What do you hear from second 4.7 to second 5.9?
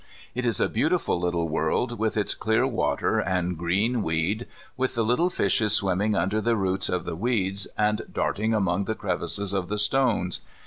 with the little fishes